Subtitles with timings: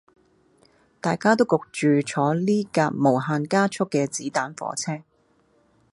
[0.99, 5.03] 大家都焗住坐呢架無限加速嘅子彈火車